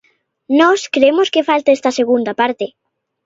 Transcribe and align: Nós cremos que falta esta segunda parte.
Nós 0.59 0.81
cremos 0.95 1.27
que 1.33 1.47
falta 1.49 1.75
esta 1.77 1.95
segunda 1.99 2.31
parte. 2.41 2.65